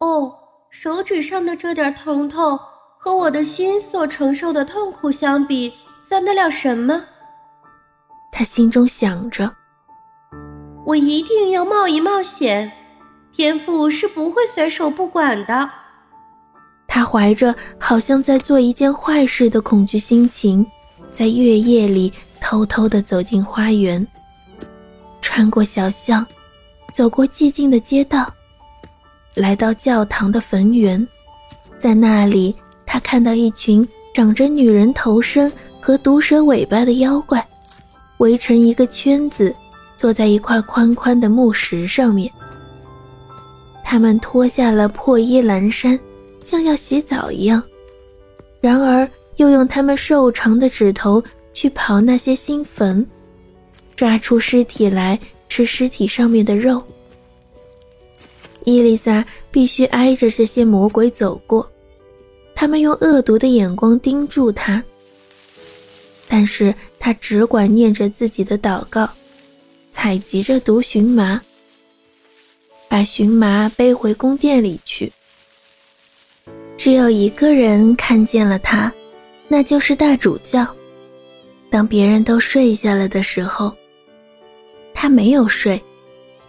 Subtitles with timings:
[0.00, 0.32] 哦，
[0.70, 2.58] 手指上的这点疼痛，
[2.96, 5.72] 和我的心所承受的痛苦相比，
[6.08, 7.04] 算得了什么？
[8.32, 9.52] 他心中想着。
[10.86, 12.72] 我一定要冒一冒险，
[13.30, 15.70] 天父是不会随手不管的。
[16.88, 20.66] 他怀着好像在做一件坏事的恐惧心情，
[21.12, 22.10] 在月夜里
[22.40, 24.04] 偷偷地走进花园，
[25.20, 26.26] 穿过小巷，
[26.94, 28.32] 走过寂静的街道，
[29.34, 31.06] 来到教堂的坟园。
[31.78, 37.46] 在那里，他看到一群长着女人头身和毒蛇尾巴的妖怪，
[38.18, 39.54] 围成一个圈子，
[39.96, 42.30] 坐在一块宽宽的木石上面。
[43.84, 45.98] 他们脱下了破衣蓝衫。
[46.42, 47.62] 像要洗澡一样，
[48.62, 53.06] 然而又用他们瘦长的指头去刨那些新坟，
[53.94, 56.82] 抓出尸体来吃尸体上面的肉。
[58.64, 61.68] 伊丽莎必须挨着这些魔鬼走过，
[62.54, 64.82] 他们用恶毒的眼光盯住她，
[66.28, 69.08] 但是她只管念着自己的祷告，
[69.92, 71.40] 采集着毒荨麻，
[72.88, 75.10] 把荨麻背回宫殿里去。
[76.76, 78.92] 只有一个人看见了他，
[79.48, 80.66] 那就是大主教。
[81.70, 83.72] 当别人都睡下了的时候，
[84.92, 85.80] 他没有睡。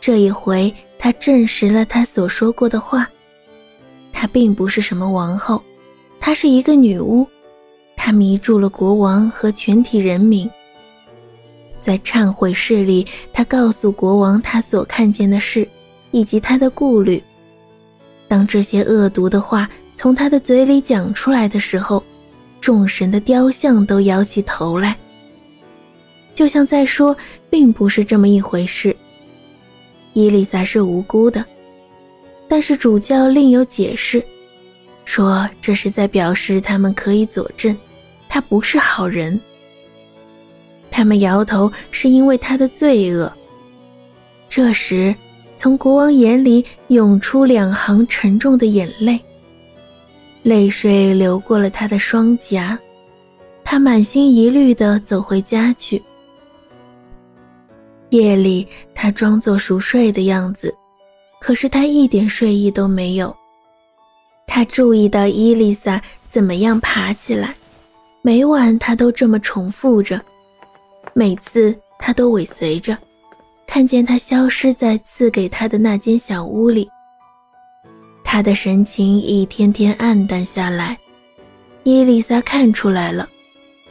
[0.00, 0.74] 这一回，
[1.04, 3.06] 他证实了他所说过的话。
[4.10, 5.62] 他并不是什么王后，
[6.18, 7.26] 她是一个女巫。
[7.94, 10.50] 她迷住了国王和全体人民。
[11.78, 15.68] 在忏悔室里，他告诉国王他所看见的事，
[16.10, 17.22] 以及他的顾虑。
[18.26, 19.68] 当这些恶毒的话。
[19.96, 22.02] 从他的嘴里讲出来的时候，
[22.60, 24.96] 众神的雕像都摇起头来，
[26.34, 27.16] 就像在说，
[27.48, 28.94] 并不是这么一回事。
[30.14, 31.44] 伊丽莎是无辜的，
[32.48, 34.22] 但是主教另有解释，
[35.04, 37.76] 说这是在表示他们可以佐证，
[38.28, 39.38] 他不是好人。
[40.90, 43.30] 他们摇头是因为他的罪恶。
[44.48, 45.12] 这时，
[45.56, 49.20] 从国王眼里涌出两行沉重的眼泪。
[50.44, 52.78] 泪水流过了他的双颊，
[53.64, 56.00] 他满心疑虑地走回家去。
[58.14, 58.64] 夜里，
[58.94, 60.72] 他装作熟睡的样子，
[61.40, 63.34] 可是他一点睡意都没有。
[64.46, 67.52] 他注意到伊丽莎怎么样爬起来，
[68.22, 70.24] 每晚他都这么重复着，
[71.12, 72.96] 每次他都尾随着，
[73.66, 76.88] 看见他消失在赐给他的那间小屋里。
[78.22, 80.96] 他的神情一天天暗淡下来，
[81.82, 83.28] 伊丽莎看出来了，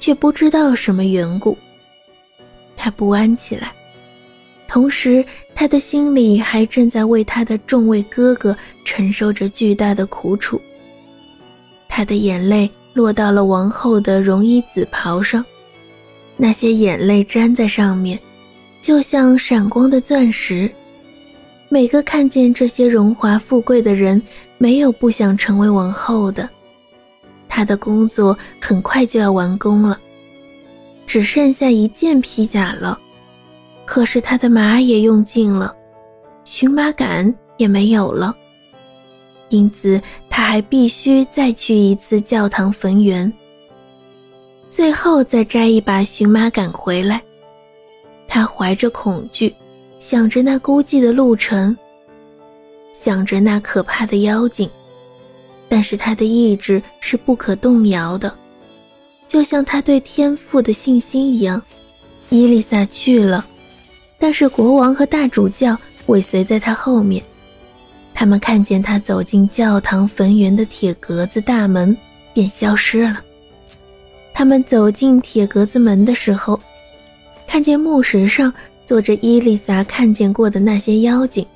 [0.00, 1.56] 却不知道什么缘故。
[2.76, 3.72] 她不安起来，
[4.78, 5.24] 同时
[5.56, 10.60] 他的心里还正在为他的众位哥哥承受着巨大的苦楚。
[11.88, 15.44] 他的眼泪落到了王后的绒衣紫袍上，
[16.36, 18.16] 那些眼泪粘在上面，
[18.80, 20.70] 就像闪光的钻石。
[21.68, 24.22] 每个看见这些荣华富贵的人，
[24.58, 26.48] 没有不想成为王后的。
[27.48, 29.98] 他的工作很快就要完工了，
[31.04, 32.96] 只剩下一件披甲了。
[33.88, 35.74] 可是他的马也用尽了，
[36.44, 38.36] 荨麻杆也没有了，
[39.48, 43.32] 因此他还必须再去一次教堂坟园，
[44.68, 47.22] 最后再摘一把荨麻杆回来。
[48.26, 49.54] 他怀着恐惧。
[49.98, 51.76] 想着那孤寂的路程，
[52.92, 54.70] 想着那可怕的妖精，
[55.68, 58.32] 但是他的意志是不可动摇的，
[59.26, 61.60] 就像他对天赋的信心一样。
[62.28, 63.44] 伊丽莎去了，
[64.18, 67.22] 但是国王和大主教尾随在他后面。
[68.12, 71.96] 他们看见他走进教堂坟园的铁格子大门，
[72.32, 73.22] 便消失了。
[74.34, 76.58] 他们走进铁格子门的时候，
[77.46, 78.52] 看见墓石上。
[78.88, 81.46] 坐着伊丽莎看见过的那些妖精，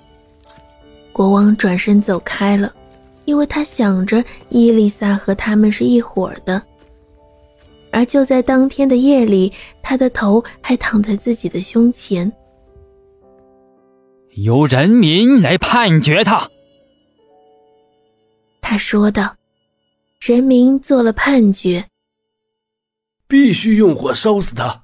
[1.14, 2.70] 国王转身走开了，
[3.24, 6.62] 因为他想着伊丽莎和他们是一伙的。
[7.90, 9.50] 而就在当天的夜里，
[9.82, 12.30] 他的头还躺在自己的胸前。
[14.34, 16.48] 由人民来判决他，
[18.62, 19.36] 他说道
[20.20, 21.86] ：“人民做了判决，
[23.28, 24.81] 必须用火烧死他。”